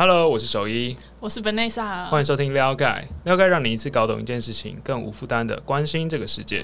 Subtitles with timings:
[0.00, 3.08] Hello，我是守一，我是 Vanessa，欢迎收听撩盖。
[3.24, 6.58] 撩盖让你一次搞懂一件事情，更无负担的关心这个世界。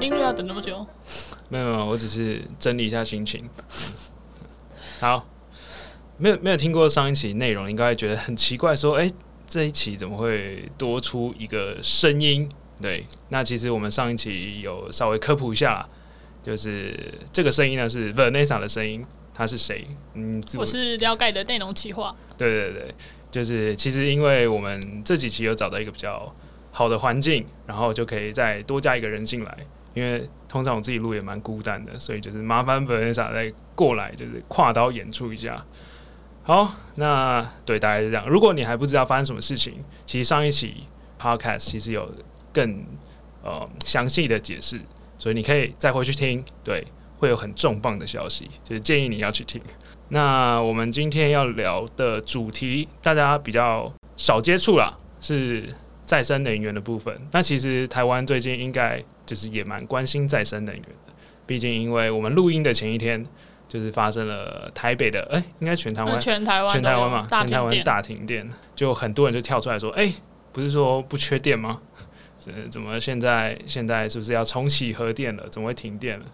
[0.00, 0.86] 音乐要等那么久？
[1.50, 3.46] 没有没有，我只是整理一下心情。
[5.00, 5.26] 好，
[6.16, 9.12] 没有没有听过上一期内容，应该会觉得很奇怪，说哎，
[9.46, 12.48] 这一期怎么会多出一个声音？
[12.80, 15.86] 对，那其实我们上一期有稍微科普一下。
[16.44, 19.04] 就是这个声音呢，是 Vanessa 的声音。
[19.36, 19.84] 他是谁？
[20.12, 22.14] 嗯，我是了解的内容企划。
[22.38, 22.94] 对对对，
[23.32, 26.32] 就是其实因为我们这几期有找到一个比较
[26.70, 29.58] 好的环境，然后就可以再多加一个人进来。
[29.92, 35.66] 因为通常我自己录也蛮孤单的，所以就是麻烦 Vanessa 再过来，就是跨刀演出一下。
[36.44, 38.28] 好，那对大概是这样。
[38.28, 40.84] 如果你还不知道发生什么事情，其实上一期
[41.20, 42.08] Podcast 其实有
[42.52, 42.84] 更
[43.42, 44.80] 呃详细的解释。
[45.24, 46.84] 所以你可以再回去听，对，
[47.16, 49.58] 会有很重磅的消息，就是建议你要去听。
[50.10, 55.66] 那我们今天要聊的主题，大家比较少接触啦，是
[56.04, 57.16] 再生能源的部分。
[57.32, 61.14] 那其实台湾最近应该就是也蛮关心再生能源的，
[61.46, 63.24] 毕竟因为我们录音的前一天，
[63.66, 70.12] 就是发生了台北的，哎，应该全台湾，全台湾，全台湾嘛，全台湾大停电，就很多人就跳出来说，哎，
[70.52, 71.80] 不是说不缺电吗？
[72.70, 75.48] 怎么现在现在是不是要重启核电了？
[75.48, 76.26] 怎么会停电了？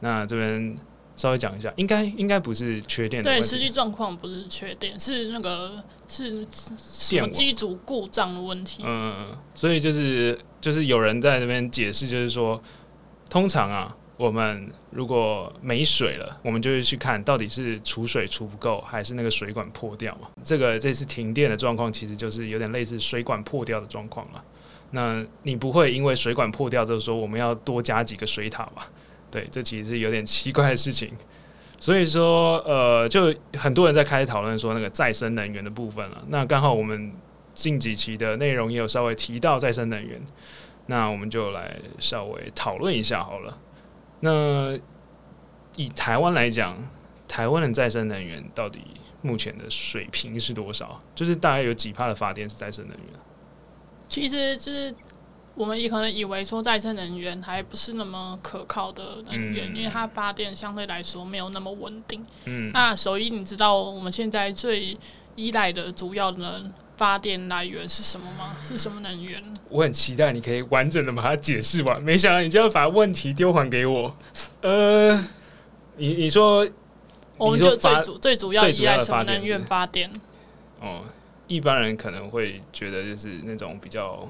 [0.00, 0.76] 那这边
[1.16, 6.46] 稍微讲一下，应该应该不是缺电的对，实际状况不是缺电，是那个是
[7.08, 8.82] 电机组故障的问题。
[8.84, 12.60] 嗯，所以就是就是有人在那边解释，就是说，
[13.30, 20.28] 通常啊，我们如果没水了，我们就会去看到底是储水储不够，还是那个水管破掉嘛。
[20.42, 24.44] 这个这次停电的状况，其实就是有点类似水管破掉的状况了。
[24.94, 28.86] 那你不会因为水管破掉，就是说我们要多加几个水塔吧？
[29.28, 31.10] 对，这其实是有点奇怪的事情。
[31.80, 36.24] 所以说，呃，就很多人在开始讨论说那个再生能源的部分了。
[36.28, 37.12] 那刚好我们
[37.52, 40.22] 近几期的内容也有稍微提到再生能源，
[40.86, 43.58] 那我们就来稍微讨论一下好了。
[44.20, 44.78] 那
[45.74, 46.76] 以台湾来讲，
[47.26, 48.80] 台湾的再生能源到底
[49.22, 51.00] 目前的水平是多少？
[51.16, 53.23] 就是大概有几帕的发电是再生能源？
[54.14, 54.94] 其实就是
[55.56, 62.24] 我们也可能以为说再生能源还不是那么可靠的能源，因为它发电相对来说没有那么稳定。
[62.44, 64.96] 嗯，那首一，你知道我们现在最
[65.34, 66.62] 依赖的主要的
[66.96, 68.56] 发电来源是什么吗？
[68.62, 69.42] 是什么能源？
[69.68, 74.16] 我很期待你可以完整的把它解释完，没想到你就要把问题丢还给我。
[74.60, 75.16] 呃，
[75.96, 76.64] 你你说，
[77.36, 80.08] 我们就最主最主要依赖什么能源发电？
[80.80, 81.02] 哦。
[81.46, 84.28] 一般人可能会觉得就是那种比较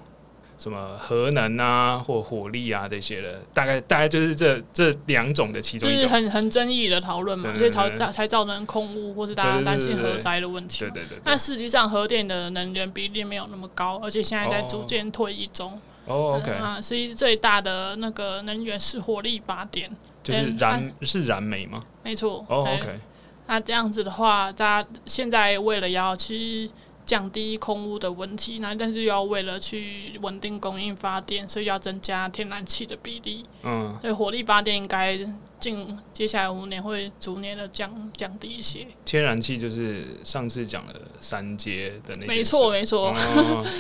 [0.57, 10.81] 什么核能啊或火力啊这些的，大概大概就是这这两种的其中，就是很很争议的讨论嘛，所以才才造成空污或是大家担心核灾的问题。
[10.81, 11.19] 对对对。
[11.25, 15.79] 但实际上核电的能源比例没有那么高，而且现在在逐渐退役中。
[16.07, 16.51] 哦，OK。
[16.53, 19.91] 啊，所以最大的那个能源是火力发电，
[20.23, 21.83] 就是燃是燃煤吗？
[22.03, 22.47] 没错。
[22.49, 23.01] 哦，OK。
[23.47, 26.71] 那这样子的话，大家现在为了要去。
[27.07, 33.45] 降低空污的问题，那但是又要为了去稳定供应发电，所以要增加天然气的比例。
[33.63, 35.19] 嗯，所以火力发电应该
[35.61, 38.87] 近接下来五年会逐年的降降低一些。
[39.05, 43.15] 天然气就是上次讲的三阶的那，没错没错，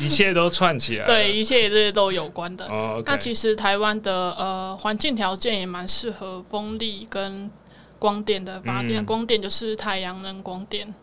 [0.02, 1.04] 一切都串起来。
[1.08, 2.68] 对，一切这些都有关的。
[3.06, 7.50] 那其实台湾的呃环境条件也蛮适合风力跟
[7.98, 10.94] 光电的发电，光电就是太阳能光电。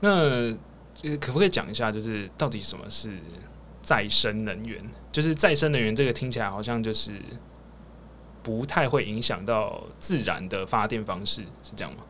[0.00, 0.54] 那
[1.02, 3.18] 就是可不可以讲一下，就是到底什么是
[3.82, 4.84] 再生能源？
[5.10, 7.12] 就是再生能源这个听起来好像就是
[8.42, 12.02] 不太会影响到自然的发电方式，是这样吗？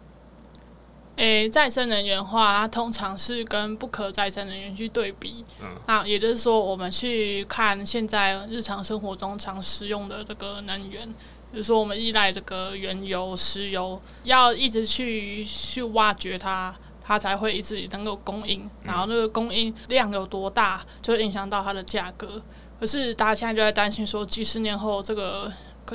[1.16, 5.44] 诶，再生能源的话，它通常是跟不可再生能源去对比。
[5.62, 11.06] 嗯，那也就是说，我们去看现在日常生活中常使用的这个能源，
[11.52, 16.74] 比如说我们依赖这个原油、石油，要一直去去挖掘它。
[17.02, 22.40] 它才会一直能够供应，然后那个供应量有多大，就会影响到它的价格。
[22.78, 25.52] 可是大家现在就在担心说，几十年后这个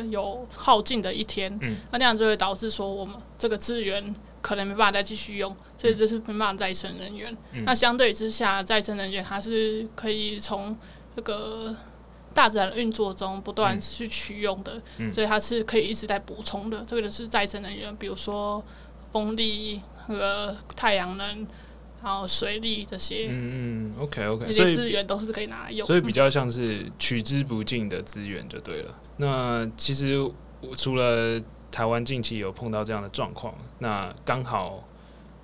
[0.10, 1.58] 有耗尽的一天，
[1.92, 7.36] 那那样就会导致说，我们这个资源可能没办法再继续用，所以这是没办法再生能源。
[7.64, 10.78] 那相对之下，再生能源它是可以从
[11.16, 11.74] 这个
[12.34, 16.84] 大自然的运作中不断去取用的，所以它是可以一直在补充的。
[16.86, 18.64] 这个就是再生能源，比如说
[19.12, 19.82] 风力。
[20.08, 21.48] 那个太阳能，
[22.04, 28.96] 然后水利这些，嗯嗯，OK OK，这些资源都是可以拿来用，所以比较像是取之不尽的资源就对了。
[29.18, 30.30] 那其实
[30.76, 31.42] 除了
[31.72, 34.88] 台湾近期有碰到这样的状况，那刚好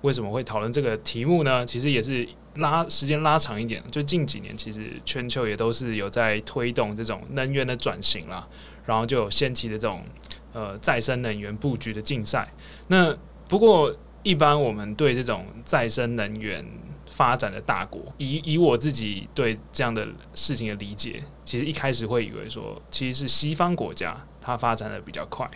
[0.02, 1.64] 为什么会讨论这个题目呢？
[1.66, 8.46] 其实也是拉时间拉长一点，就近几年其实全球也都是有在推动这种能源的转型啦，
[8.86, 10.04] 然后就有掀起的这种
[10.52, 12.50] 呃再生能源布局的竞赛。
[12.88, 13.16] 那
[13.48, 16.64] 不过一般我们对这种再生能源
[17.10, 25.48] 发展的大国，以以我自己对这样的事情的理解，其实一开始会以为说，其实是西方国家它发展的比较快，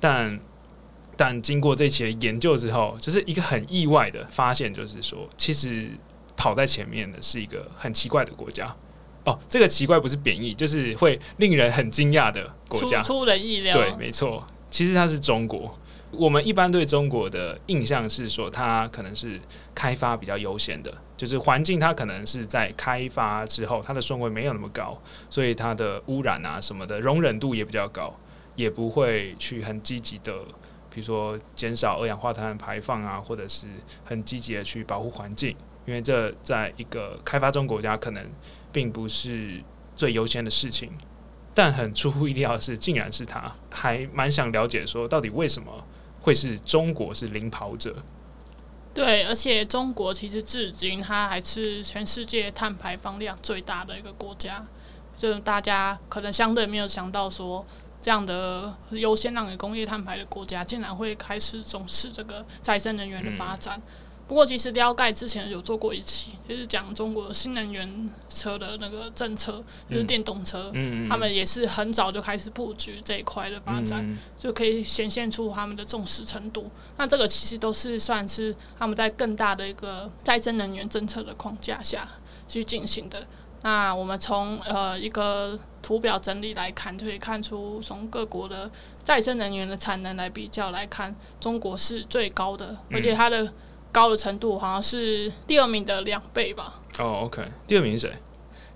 [0.00, 0.38] 但
[1.16, 5.90] 但经过这期的研究之后，就是一个很意外的发现，就是说，其实
[6.36, 8.74] 跑在前面的是一个很奇怪的国家。
[9.24, 13.74] 哦，这个奇怪不是贬义，就是会令人很惊讶的国家，出人意料。
[13.74, 15.76] 对，没错，其实它是中国。
[16.10, 19.38] 我们一般对中国的印象是说，它可能是
[19.74, 28.14] 开发比较优先的，就是环境它可能是在开发之后，它的顺位没有那么高，所以它的污染啊什么的容忍度也比较高，
[28.56, 30.32] 也不会去很积极的，
[30.88, 33.66] 比如说减少二氧化碳排放啊，或者是
[34.04, 38.24] 很积极的去保护环境，因为这在一个开发中国家可能
[38.72, 39.62] 并不是
[39.94, 40.90] 最优先的事情。
[41.54, 45.84] 但很出乎意料的是，竟然是他，还蛮想了解说，到底为什么？
[46.20, 47.96] 会是中国是领跑者，
[48.92, 54.66] 对，而且中国其实至今它还是全世界碳排放量最大的一个国家，
[55.16, 57.64] 就大家可能相对没有想到说，
[58.00, 63.80] 这样的优先让给工业碳排的国家，竟然会开始重视这个再生能源的发展。
[64.28, 70.70] 不过，其实撩盖之前有做过一期，就是讲中国新能源车的那个政策，就是电动车，
[71.08, 76.70] 他们也是很早就开始布局这一块的发展，就可以显现出他们的重视程度。
[76.98, 82.06] 那这个其实都是算是他们在更大的一个再生能源政策的框架下
[82.46, 83.26] 去进行的。
[83.62, 88.70] 那我们从呃一个图表整理来看，就可以看出从各国的
[89.02, 93.50] 再生能源的产能来比较来看，中国是最高的，而且它的。
[93.92, 96.80] 高的程度好像是第二名的两倍吧。
[96.98, 98.16] 哦，OK，第二名是谁？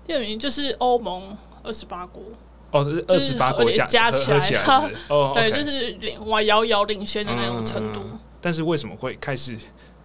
[0.05, 2.23] 第二名就是欧盟二十八国。
[2.71, 4.63] 哦，是二十八国加加起来，
[5.07, 8.01] 哦， 对，就是领哇遥遥领先的那种程度。
[8.41, 9.55] 但是为什么会开始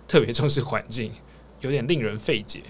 [0.06, 1.12] 特别重视环境？
[1.60, 2.62] 有点令人费解。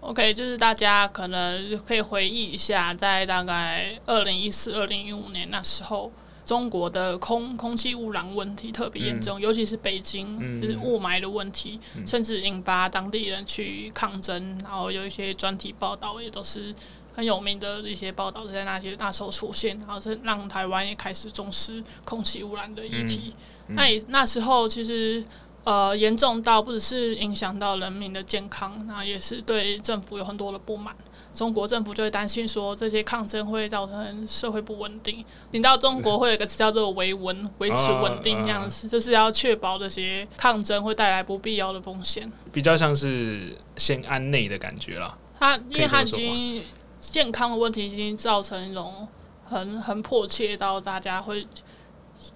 [0.00, 6.12] OK，就是大家可能可以回忆一下，在大概二零一四、二零一五年那时候。
[6.48, 14.58] 中国的空空气污染问题特别严重，尤其是北京，就是雾霾的问题，甚至引发当地人去抗争。
[14.64, 16.74] 然后有一些专题报道，也都是
[17.14, 23.34] 很有名的一些报道，在那些那时候出现，然后是让台湾也开始重视空气污染的议题。
[23.66, 25.22] 那也那时候其实
[25.64, 30.96] 呃严重到不只是影响到人民的健康，那也是对政府有很多的不满。
[31.38, 35.24] 中国政府就会担心说，这些抗争会造成社会不稳定。
[35.52, 42.28] 你到中国会有一个词叫做“维稳”，维持稳定这样子，就是要确保这些抗争会带来不必要的风险。
[42.52, 45.16] 比较像是先安内的感觉啦。
[45.38, 46.60] 他因为他已经
[46.98, 49.06] 健康的问题已经造成一种
[49.44, 51.46] 很很迫切到大家会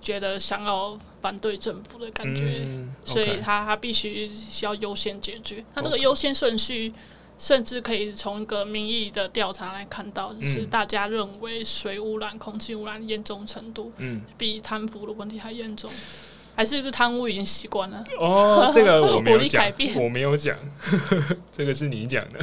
[0.00, 2.64] 觉得想要反对政府的感觉，
[3.04, 5.64] 所以他他必须需要优先解决。
[5.74, 6.92] 他这个优先顺序。
[7.38, 15.90] 甚至可以从一个民意的调查来看到，就是大家认为水污染、空气污染严重程度，嗯，比贪腐的问题还严重，
[16.54, 18.04] 还是不是贪污已经习惯了？
[18.20, 20.56] 哦，这个我没有讲， 我没有讲，
[21.50, 22.38] 这个是你讲的。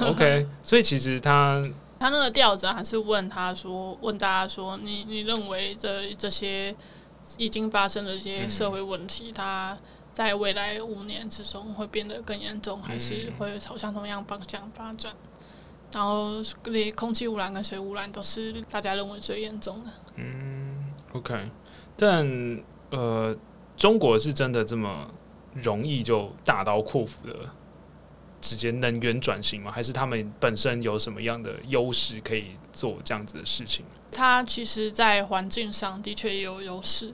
[0.00, 1.66] OK，所以其实他
[1.98, 6.74] 他那个调查还是问他说，问大家说，你你认为这这些
[7.38, 9.78] 已经发生的一些社会问题，他。
[10.14, 15.12] 在未来五年之中会变得更严重，还是会朝向同样方向发展？
[15.92, 19.90] 然后，连空气污染跟水污染都是大家认为最严重的。
[20.16, 21.50] 嗯，OK。
[21.96, 22.26] 但
[22.90, 23.36] 呃，
[23.76, 25.08] 中国是真的这么
[25.52, 27.34] 容易就大刀阔斧的
[28.40, 29.70] 直接能源转型吗？
[29.70, 33.84] 还是他们本身有什么样的优势可以做这样子的事情？
[34.12, 37.12] 它其实，在环境上的确也有优势。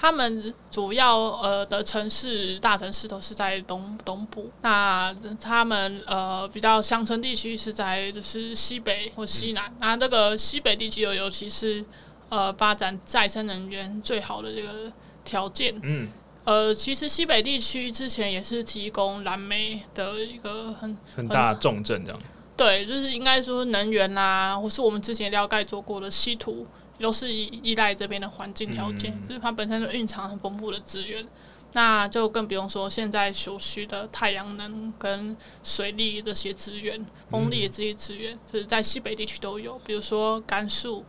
[0.00, 9.70] 他们主要呃的城市大城市都是在东东部，那他们呃比较乡村地区是在就是西北或西南。
[9.78, 11.84] 那这个西北地区又尤其是
[12.30, 14.90] 呃发展再生能源最好的这个
[15.22, 15.78] 条件。
[15.82, 16.08] 嗯。
[16.44, 22.20] 呃，其实西北地区之前也是提供蓝煤的一个很很大的重镇，这样。
[22.56, 26.66] 对，就是应该说能源啊，或是我们之前了解做过的稀土。
[27.00, 31.26] 都是依依赖这边的环境条件，就是它本身就蕴藏很丰富的资源，
[31.72, 39.78] 那就更不用说现在所需的太阳能跟水利这些资源、风力的这些资源，就是在西北地区都有。
[39.80, 41.04] 比如说甘肃、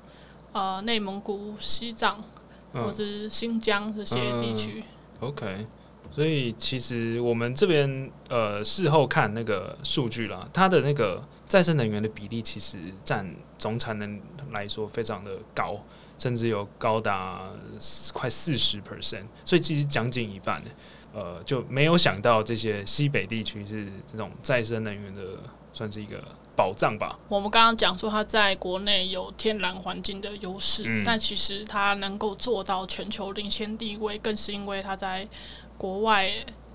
[0.54, 2.24] 呃内蒙古、西藏
[2.74, 4.84] 或者是新疆这些地区。
[5.20, 5.68] OK，
[6.12, 14.20] 所以其实我们这边呃事后看那个数据啦，它的那个再生能源的比例其实占总产能
[14.52, 15.78] 来说非常的高，
[16.18, 17.50] 甚至有高达
[18.14, 20.62] 快四十 percent，所以其实将近一半。
[21.14, 25.22] 呃，就没有想到这些西北地区是这种再生能源的，
[25.74, 26.24] 算是一个
[26.56, 27.20] 宝藏吧。
[27.28, 35.28] 我们刚刚讲说它在国内有天然环境的优势，但其实它能够做到全球领先地位，更是因为它在
[35.82, 36.30] 国外，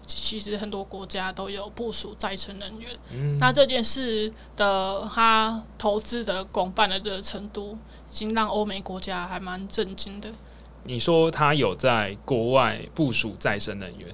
[0.05, 2.91] 其实很多国家都有部署再生能源。
[3.13, 7.79] 嗯，那这件事的他投资的广泛的这个程度，
[8.11, 10.29] 已经让欧美国家还蛮震惊的。
[10.83, 14.13] 你说他有在国外部署再生能源？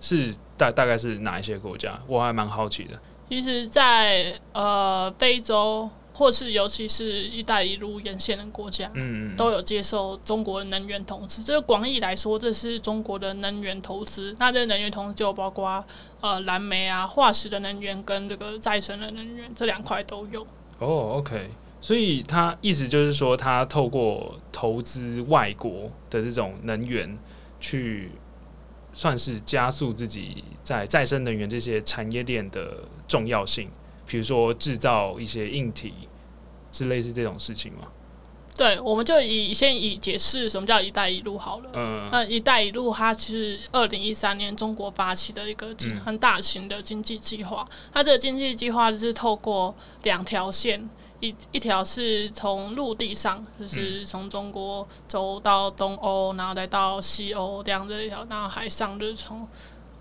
[0.00, 1.96] 是大大概是哪一些国家？
[2.08, 2.98] 我还蛮好奇的。
[3.28, 11.42] 其实，在呃非洲，或是尤其是一带一路沿线的国家，嗯，都有接受中国的能源投资。
[11.42, 14.34] 这个广义来说，这是中国的能源投资。
[14.38, 15.84] 那这能源投资就包括
[16.20, 20.42] 呃蓝煤啊、化石的能源跟这个再生的能源这两块都有。
[20.78, 21.50] 哦，OK，
[21.80, 27.16] 所以他意思就是说，他透过投资外国的这种能源
[27.58, 28.10] 去。
[28.94, 32.76] 算是加速自己在再生能源这些产业链的
[33.08, 33.70] 重要性，
[34.06, 35.92] 比如说制造一些硬体，
[36.72, 37.88] 是类似这种事情吗？
[38.54, 41.70] 对，我们就以先以解释什么叫“一带一路”好了。
[41.74, 47.66] 嗯，那“一带一路”它是二零一三年中国发起的一个很大型的经济计划。
[47.90, 50.88] 它这个经济计划就是透过两条线。
[51.20, 59.46] 一一条是从陆地上，就是从中国走到东欧，然后再到西欧这样的一条，然后海上就是从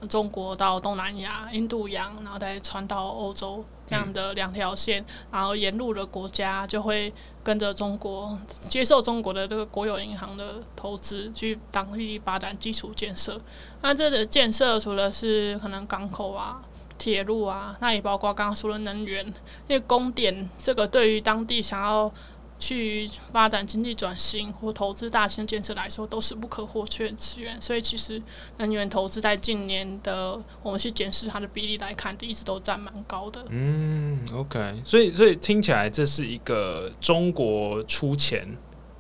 [0.10, 13.40] 中国到东南亚、印度洋，然后再穿到欧洲这样的两条线，然后沿路的国家就会跟着中国接受中国的这个国有银行的投资，去当地发展基础建设。
[13.82, 16.62] 那这个建设除了是可能港口啊。
[16.98, 22.14] 铁路啊，那也包括刚刚说的能源，因为供电这个对于当地想要
[22.62, 27.60] 去发展经济转型或投资大型建设来说，都是不可或缺的资源。
[27.60, 28.22] 所以其实
[28.58, 33.44] 能源投资在近年的我们去检视它的比例来看，一直都占蛮高的。
[33.50, 38.48] 嗯，OK，所以所以听起来这是一个中国出钱，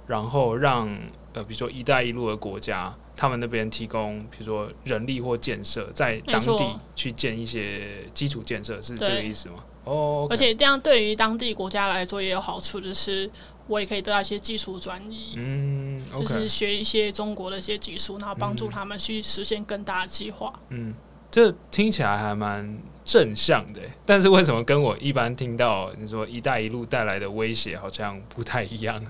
[0.07, 0.89] 然后让
[1.33, 2.93] 呃比如说“一带一路”的国家。
[3.15, 9.55] 他们那边提供，比如说人力或建设，在当地去建一些基础建设，是这个意思吗？
[9.83, 13.29] 哦，而且这样对于当地国家来说也有好处，就是
[13.67, 20.53] 我也可以得到一些技术转移，嗯，就是学一些中国的一些技术，然后帮助他们去实现更大的计划。
[20.69, 20.93] 嗯，
[21.31, 29.03] 这听起来还蛮正向的，但是为什么跟我一般听到你说“一带一路”带来的威胁好像不太一样？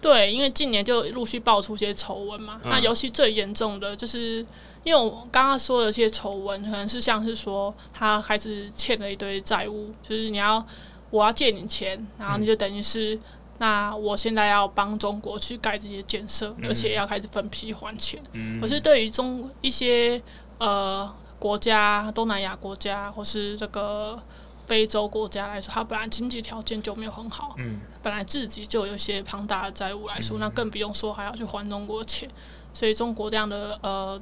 [0.00, 2.60] 对，因为近年就陆续爆出一些丑闻嘛。
[2.64, 4.44] 那尤其最严重的就是，
[4.84, 10.64] 因为我刚刚说的这些丑闻，可能是像是说他开始欠了一堆债务，就是你要
[11.10, 13.18] 我要借你钱，然后你就等于是
[13.58, 18.22] 那我现在要帮中国去盖这些建设，而且要开始分批还钱。
[18.60, 20.22] 可是对于中一些
[20.58, 24.22] 呃国家，东南亚国家或是这个。
[24.66, 32.28] 非洲国家来说，它本来经济条件就没有很好，嗯，本来自己就有一些庞大的债务来说，那更不用说还要去还中国钱，
[32.72, 34.20] 所以中国这样的呃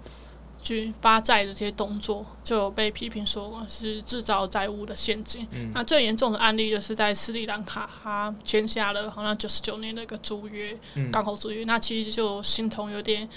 [0.63, 5.47] 去发债的这些动作，就有被批评说是制造债务的陷阱。
[5.53, 10.79] 嗯那最严重的案例就是在斯里兰卡，他签下了好像九十九年的一个租约，
[11.11, 13.29] 港口租约，那其实就心痛有点。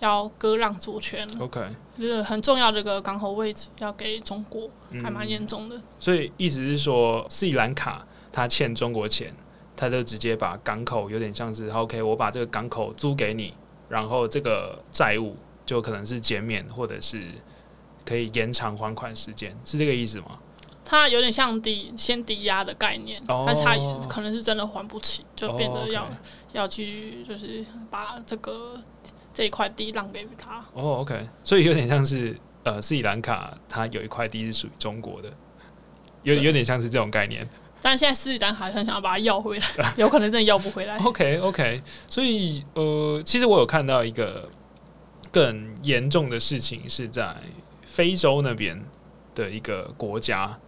[0.00, 1.60] 要割让主权，OK，
[1.98, 4.68] 就是很重要的一个港口位置要给中国，
[5.02, 5.80] 还蛮严重的。
[5.98, 9.34] 所以意思是说，斯里兰卡他欠中国钱，
[9.76, 13.52] 他就直接把港口有点像是 OK，我把这个港口租给你，
[13.90, 17.22] 然后这个债务就可能是减免或者是
[18.06, 20.38] 可以延长还款时间，是这个意思吗？
[20.82, 23.76] 它有点像抵先抵押的概念，但是它
[24.08, 26.08] 可能是真的还不起，就变得要
[26.54, 28.82] 要去就是把这个。
[29.32, 35.30] 这一块地让给他哦，OK，所以有点像是呃斯里兰卡，它有一块地是属于中国的，
[36.22, 37.48] 有有点像是这种概念。
[37.82, 39.64] 但现在斯里兰卡很想要把它要回来，
[39.96, 40.98] 有可能真的要不回来。
[40.98, 44.48] OK，OK，所以呃，其实我有看到一个
[45.32, 47.34] 更严重的事情是在
[47.86, 48.78] 非洲那边
[49.34, 50.58] 的一个国家，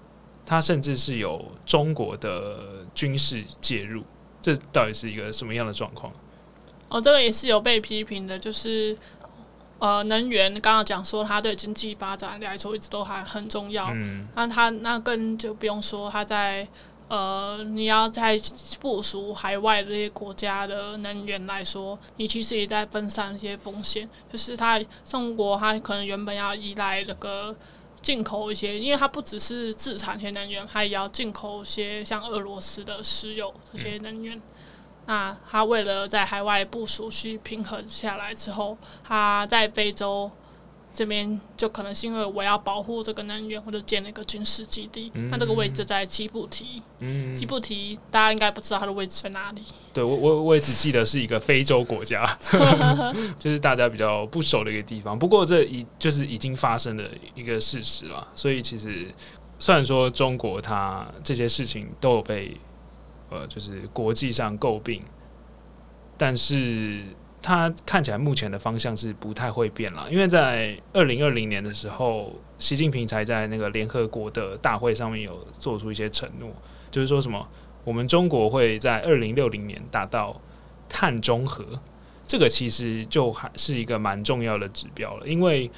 [0.46, 4.02] 它甚至是有中国的军事介入，
[4.40, 6.10] 这到底是一个什么样的状况？
[6.92, 8.94] 哦，这个也是有被批评的，就是
[9.78, 13.88] 呃，能源刚刚讲说它对经济发展来说一直都还很重要。
[13.94, 16.68] 嗯，那它那更就不用说它在
[17.08, 18.38] 呃，你要在
[18.78, 24.08] 部署海外的这些国家的能源来说，你其实也在分散一些风险。
[24.30, 27.54] 就是它中国，它可能原本要依赖这个
[28.02, 34.40] 进口一些，因为它不只是自产些能源，它也要进口一些像俄罗斯的石油这些能源。
[35.06, 40.30] 那他为了在海外部署去平衡下来之后，他在非洲。
[40.94, 45.10] 这边就可能是因为我要保护这个能源，或者建了一个军事基地。
[45.30, 46.82] 那这个位置在吉布提，
[47.34, 49.62] 吉布提大家应该不知道它的位置在哪里。
[49.94, 52.38] 对我，我我也只记得是一个非洲国家，
[53.40, 55.18] 就是大家比较不熟的一个地方。
[55.18, 58.28] 不过这已就是已经发生的一个事实了。
[58.34, 59.08] 所以其实
[59.58, 62.54] 虽然说中国它这些事情都有被
[63.32, 65.02] 呃就是国际上诟病，
[66.16, 67.00] 但是。
[67.44, 76.48] 它看起来目前的方向是不太会变了，因为在二零二零年的时候，习近平才在那个联合国的大会上面有做出一些承诺，
[76.88, 77.44] 就是说什么
[77.82, 80.40] 我们中国会在二零六零年达到
[80.88, 81.66] 碳中和，
[82.28, 85.68] 这个其实就还是一个蛮重要的指标了，因为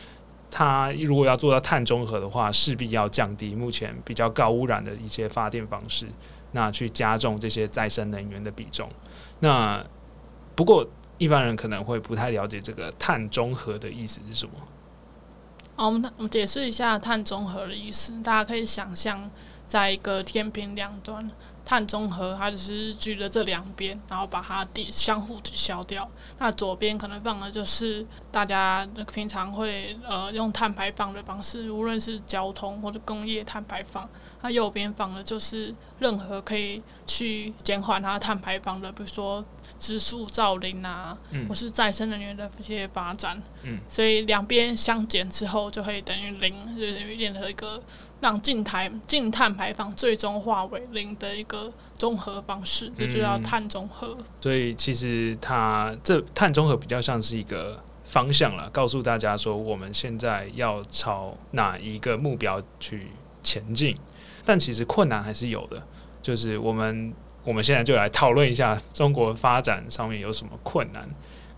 [0.51, 6.07] 它如果要做到碳中和的话，势必要降低目前比较高污染的一些发电方式，
[6.55, 8.89] 那去加重这些再生能源的比重。
[9.41, 9.85] 那
[10.57, 10.89] 不过。
[11.17, 14.53] 一般人可能会不太了解这个碳中和的意思是什么。
[15.77, 18.21] 好，我们我们解释一下碳中和的意思。
[18.21, 19.31] 大家可以想象，
[19.65, 21.31] 在一个天平两端，
[21.65, 26.11] 碳中和它只是举着这两边，然后把它抵相互抵消掉。
[26.39, 34.07] 那左边可能放的就是大家平常会呃用碳排放的方式，无论是交通或者工业碳排放。
[34.45, 39.45] 那右边放的就是任何可以去减缓它碳排放的，比如说。
[39.77, 47.83] 植树造林啊，或是再生能源的这些发展，嗯所以两边相减之后，就会等于零，就等于变成一个
[48.21, 54.17] 让净台净碳排放最终化为零的一个综合方式，这就叫碳中和。
[54.41, 63.09] 所以其实它这碳中和比较像是一个方向了，告诉大家说我们现在要朝哪一个目标去
[63.43, 63.95] 前进，
[64.45, 65.83] 但其实困难还是有的，
[66.23, 67.13] 就是我们。
[67.47, 71.07] 我们现在就来讨论一下中国发展上面有什么困难。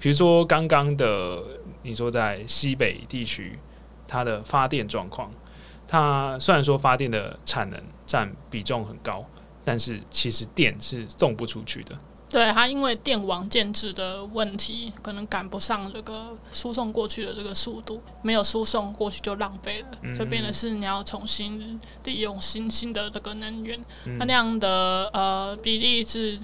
[0.00, 1.40] 比如说，刚刚的
[1.84, 3.56] 你说在西北地区，
[4.08, 5.30] 它的发电状况，
[5.86, 9.24] 它虽然说发电的产能占比重很高，
[9.64, 11.96] 但是其实电是送不出去的。
[12.36, 20.14] 对它，因为电网建制的问题，可能赶不上这个输送过去的这个速度，没有输送过去就浪费了。
[20.14, 23.82] 这变的是你要重新利用新兴的这个能源，
[24.18, 26.38] 它那样的呃比例是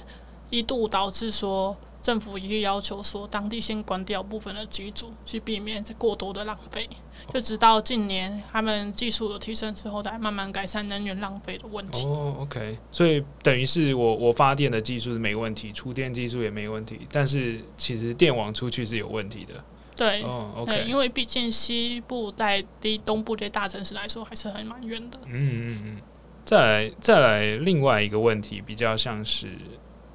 [0.48, 1.76] 一度导致说。
[2.02, 6.88] 政府也要求说，当地先关掉部分的机组，去避免这过多的浪费。
[7.30, 12.04] 就直到近年他们技术有提升之后，才慢慢改善能源浪费的问题。
[12.06, 19.54] 哦，OK，所以等于是我我发电的技术是没问题，储电技术也没问题，但是其实电网出去是有问题的。
[19.94, 25.18] 对，哦，OK，因为毕竟西部在离东部这些大城市来说还是很蛮远的。
[25.26, 25.96] 嗯嗯嗯。
[26.44, 29.46] 再来再来，另外一个问题比较像是。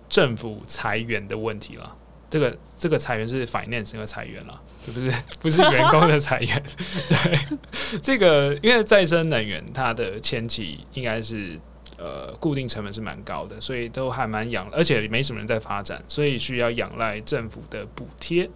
[0.10, 1.96] 政府裁员的问题了，
[2.30, 6.64] 这个这个裁员是 finance 那个裁员了，不是 不是员工的裁员。
[7.10, 11.60] 对，这个因为再生能源它的前期应该是
[11.98, 18.50] 呃固定成本是蛮高的，所以都还蛮仰，而且没什么人在发展，所以需要仰赖政府的补贴。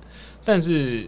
[0.44, 1.08] 但是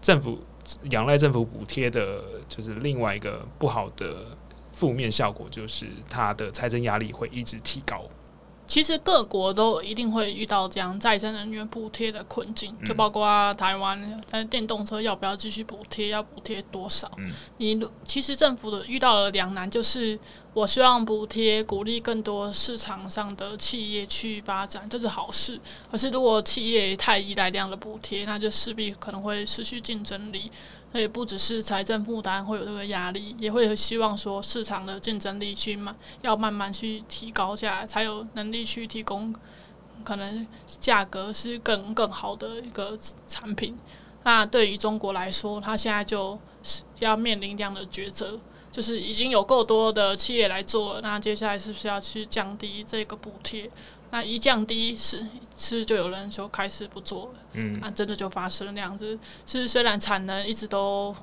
[0.00, 0.42] 政府
[0.90, 4.36] 仰赖政府补贴的，就是另外一个不好的
[4.72, 8.08] 负面效果，就是它的财政压力会一直提高。
[8.72, 17.10] 其实各国都一定会遇到这样再生能源补贴的困境，就包括台湾，但电动车要不要继续补贴，要补贴多少？
[17.58, 20.18] 你其实政府的遇到了两难，就是
[20.54, 25.60] 我希望补贴鼓励更多市场上的企业去发展，这是好事。
[25.90, 30.50] 可是如果企业太依赖这样的补贴，那就势必可能会失去竞争力。
[30.92, 39.34] 那也不只是财政负担会有这个压力，也会希望说市场的竞争力去慢，要慢慢去提高下来，才有能力去提供
[40.04, 40.46] 可能
[40.80, 43.76] 价格是更更好的一个产品。
[44.24, 48.38] 那对于中国来说，它现在就是要面临这样的抉择，
[48.70, 53.70] 就是已经有够多的企业来做，那接下来是不是要去降低这个补贴？
[54.12, 59.18] 那一降低是是就有人就开始不做了，嗯，那真的就发生了那样子。
[59.46, 61.16] 是虽然产能一直都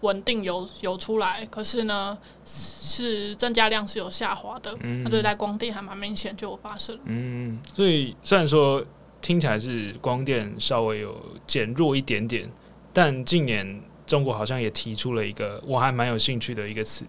[0.00, 4.74] 稳定有有出来，可是呢是增加量是有下滑的。
[4.80, 6.98] 嗯，那对待光电还蛮明显就有发生。
[7.04, 8.82] 嗯，所以虽然说
[9.20, 11.14] 听起来是光电稍微有
[11.46, 12.50] 减弱一点点，
[12.90, 17.04] 但近年中国好像也提出了一个我还蛮有兴趣的一个词，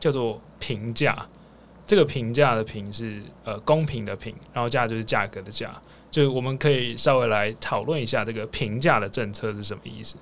[0.00, 1.28] 叫做平价。
[1.88, 5.72] 这个评价的评是呃公平的平，然后价就是价格的价，
[6.10, 10.16] 就我们可以稍微来讨论一下这个评价的政策是什么意思。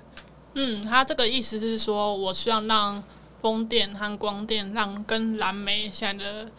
[0.54, 3.02] 嗯，他这个意思是说，我希望让
[3.40, 6.50] 风电和光电让跟蓝煤现在的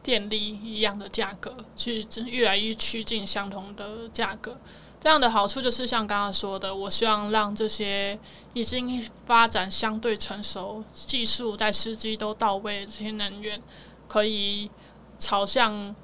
[0.00, 4.56] 电力一样的价格，去越来越趋近相同的价格。
[5.00, 8.18] 这样的好处就是像刚刚说的，我希望让这些
[8.54, 13.60] 已经发展相对成熟、技术在时机都到位这些能源，
[14.08, 14.70] 可以
[15.18, 15.94] 朝向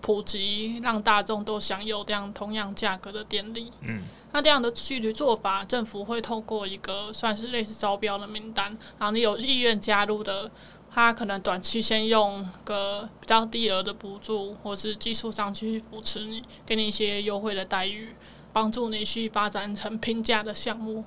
[0.00, 3.70] 普及，让大众都享有这样同样价格的电力。
[3.80, 8.66] 嗯，那这样的具体做法，政府会透过一个算是类似招标的名单，
[8.98, 10.50] 然后你有意愿加入的。
[10.88, 18.16] 他可能短期先用个比较低额的补助，或是技术上去扶持你，给你一些优惠的待遇，
[18.50, 21.04] 帮助你去发展成平价的项目。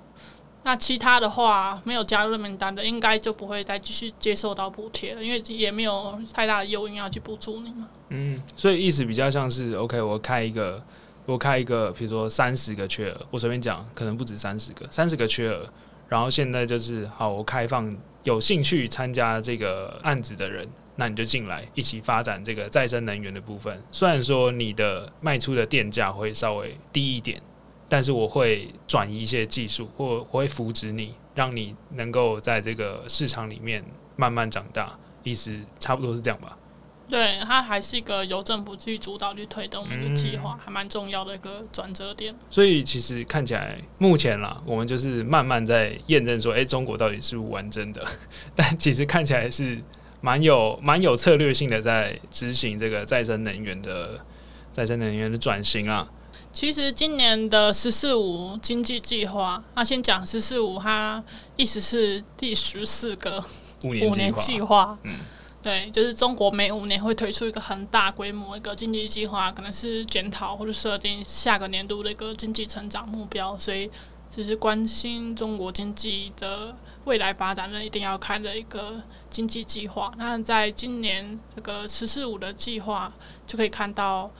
[0.64, 7.88] 那其他的话，没有加入名单的，应该就不会再继续接受到补贴了，因为也没有太大的诱因要去补助你嘛。
[8.10, 10.84] 嗯，所以意思比较像是，OK，我开一个，
[11.26, 15.66] 我开一个，比如说三十个缺额，我随便讲，可能不止三十个，三十个缺额，
[16.08, 17.92] 然后现在就是好，我开放。
[18.26, 20.68] 有兴趣参加这个案子的人，
[20.98, 23.82] 那你就进来一起发展这个再生能源的部分。
[23.94, 27.42] 虽然说你的卖出的电价会稍微低一点，
[27.90, 33.84] 但是我会转移一些技术，或我会扶植你，让你能够在这个市场里面
[34.16, 34.98] 慢慢长大。
[35.22, 36.58] 意思差不多是这样吧。
[37.10, 42.34] 对，它还是一个由政府去主导去推动的一个计划，还蛮重要的一个转折点。
[42.50, 48.02] 所以其实看起来，目前啦，我们就是慢慢在验证说，哎，中国到底是不完真的？
[48.56, 49.78] 但其实看起来是
[50.22, 54.24] 蛮有蛮有策略性的，在执行这个再生能源的
[54.72, 56.08] 再生能源的转型啊。
[56.52, 61.24] 其实今年的“十四五”经济计划，那先讲“十四五”，它
[61.56, 63.44] 意思是第十四个
[63.84, 64.98] 五年计划。
[65.04, 65.20] 嗯。
[65.62, 73.92] 对，就是中国每五年会推出一个很大规模一个经济计划，可能是检讨或者设定下个年度的一个经济成长目标，所以
[74.32, 80.14] 只是关心中国经济的未来发展的一定要看的一个经济计划。
[80.18, 83.12] 那在今年这个“十四五”的计划
[83.46, 84.32] 就可以看到，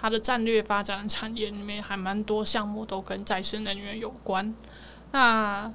[0.00, 4.54] 它的战略发展产业里面还蛮多项目都跟再生能源有关。
[5.12, 5.72] 那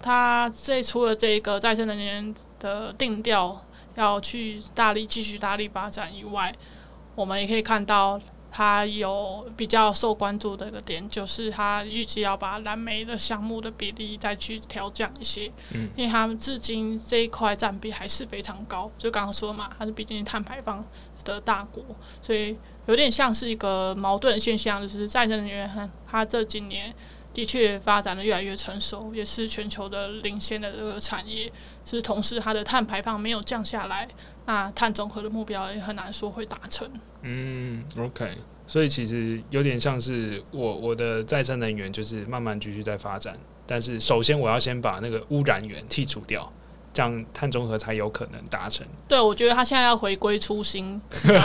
[0.00, 3.62] 它这除了这个再生能源的定调。
[3.96, 6.54] 要去大力继续大力发展以外，
[7.14, 8.20] 我们也可以看到，
[8.52, 20.84] 它有比较受关注的一个点，就是它预计要把蓝煤的项目的比例再去调降一些，嗯，因为他们至今这一块占比还是非常高，就刚刚说嘛，它是毕竟碳排放
[21.24, 21.82] 的大国，
[22.20, 22.54] 所以
[22.86, 25.68] 有点像是一个矛盾现象，就是再生能源
[26.06, 26.94] 它这几年。
[27.34, 31.52] 的确发展的越来越成熟，也是全球的领先的这个产业。
[31.84, 34.08] 是同时，它的碳排放没有降下来，
[34.46, 36.90] 那碳中和的目标也很难说会达成。
[37.20, 38.34] 嗯，OK，
[38.66, 46.50] 所以其实有点像是我我的再生能源就是慢慢继续在发展，但是首先我要先把那个污染源剔除掉。
[46.96, 48.86] 这样碳中和才有可能达成。
[49.06, 50.98] 对，我觉得他现在要回归初心，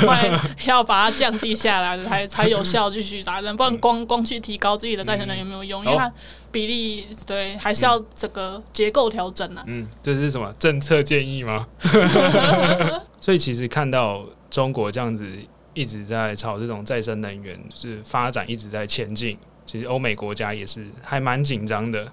[0.66, 3.58] 要把它降低下来，才才有效继续达成。
[3.58, 6.10] 不然光光去提高自己的再生能源没有用，因为它
[6.54, 9.64] 比例对还是要整个结构调整啊。
[9.68, 11.68] 嗯，这是什么政策建议吗？
[13.20, 15.28] 所以其实看到中国这样子
[15.74, 19.38] 一直在朝这种再生能源是发展，一直在前进。
[19.66, 22.08] 其实欧美国家也是还蛮紧张的。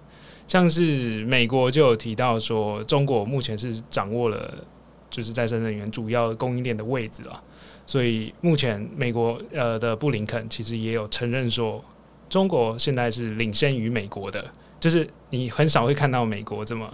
[0.49, 4.53] 像是美国就有提到说，中国目前是掌握了
[5.11, 7.43] 就是再生能源主要供应链的位置了，
[7.87, 11.85] 所以目前美国呃的布林肯其实也有承认说，
[12.31, 16.91] 中国现在是领先于美国的，就是你很少会看到美国这么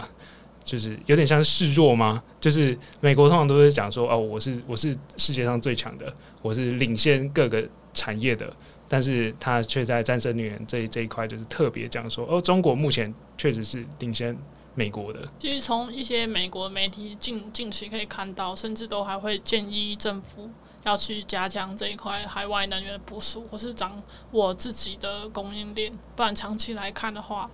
[0.61, 2.21] 就是有点像示弱吗？
[2.41, 8.51] 就是美国通常都是讲说哦，我是我是世界上最强的，我是领先各个产业的。
[8.87, 14.37] 但是他却在再生能源这这一块，就是特别讲说，哦，中国目前确实是领先
[14.75, 15.27] 美国的。
[15.39, 20.49] 其实从一些美国媒体近近期可以看到，甚至都还会建议政府
[20.83, 25.91] 要去加强这一块海外能源的部署，或是掌握自己的供应链。
[26.15, 27.49] 不然长期来看的话，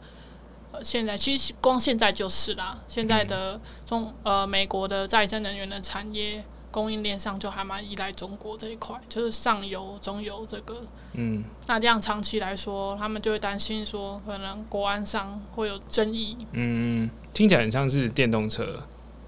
[0.73, 6.43] 呃，现在其实光现在就是啦，现在的中呃美国的再生能源的产业。
[6.71, 10.81] 供应链上就还蛮依赖中国这一块，就是上游、中游这个。
[11.13, 11.43] 嗯。
[11.67, 16.37] 那这样长期来说，他们就会担心说，可能国安上会有争议。
[16.53, 18.81] 嗯，听起来很像是电动车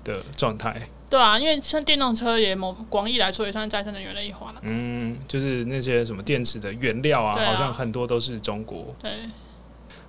[0.03, 0.87] 的状态。
[1.09, 4.59] 对啊，因为像电动车也某广义来说也算再生能源的一环了。
[4.63, 8.95] 嗯，就是那些什么电池的原料啊，好像很多都是中国。
[8.99, 9.11] 对。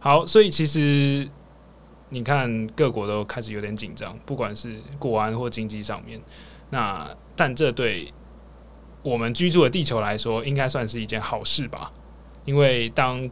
[0.01, 1.29] 好，所以其实
[2.09, 6.21] 你看各国都开始有点紧张，不管是国安或经济上面。
[6.75, 8.13] 那但这对
[9.01, 11.93] 我们居住的地球来说，应该算是一件好事吧？
[12.45, 13.31] 因为当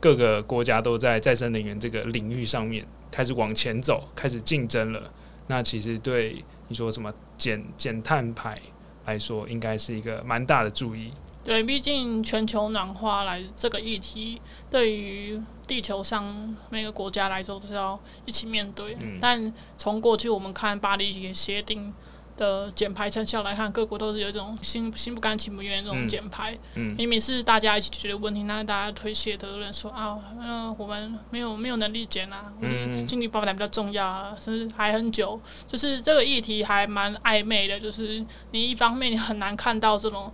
[0.00, 5.00] 各个国家都在再生能源这个领域上面开始往前走，开始竞争了，
[5.46, 8.58] 那其实对你说什么减减碳排
[9.04, 11.12] 来说，应该是一个蛮大的注意。
[11.44, 18.96] 对，毕竟全球暖化来这个议题，对于地球上每个国家来说都是要一起面对。
[19.20, 21.94] 但从过去我们看巴黎协定。
[22.36, 26.56] 的减排成效来看，各国都是有一种心心不甘情不愿的这种减排。
[26.74, 35.40] 嗯，明明是大家一起解决问题，那大家推卸责任，说啊，嗯，我们没有没有能力减啊，嗯，经济发展比较重要啊，甚至还很久。
[35.66, 40.32] 就是这个议题还蛮暧昧的，就是你一方面你很难看到这种。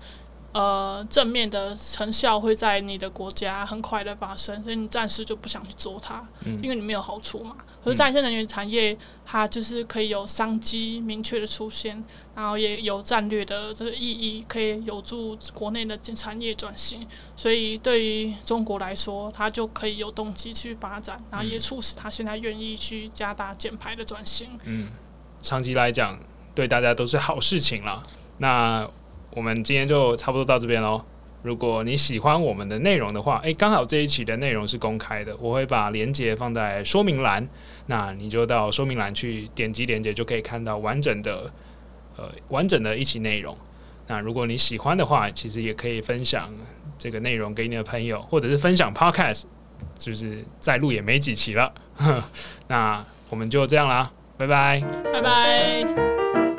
[0.52, 6.26] 呃，正面的成效会在你的国家很快的发生，所以你暂时就不想去做它，
[6.60, 7.54] 因为你没有好处嘛。
[7.82, 12.02] 可是再生能源产业，它就是可以有商机明确的出现，
[12.34, 17.06] 然后也有战略的这个意义，可以有助国内的产业转型。
[17.34, 24.48] 所以对于中国来说，它就可以有动机去发展，然后也促使它现在愿意去加大减排的转型。
[24.64, 24.88] 嗯，
[25.42, 26.18] 长期来讲，
[26.54, 28.02] 对大家都是好事情了。
[28.38, 28.88] 那。
[29.32, 31.00] 我们今天就差不多到这边喽。
[31.42, 37.48] 如果你喜欢我们的内容的话，诶，刚好这一期的内容是公开的，我会把链接放在说明栏，
[37.86, 41.50] 那你就到说明栏去点击链接，就可以看到完整的
[42.16, 43.56] 呃完整的一期内容。
[44.06, 46.52] 那如果你喜欢的话，其实也可以分享
[46.98, 49.44] 这个内容给你的朋友，或者是分享 Podcast，
[49.96, 51.72] 就是在录也没几期了。
[52.68, 56.49] 那我们就这样啦，拜拜，拜拜。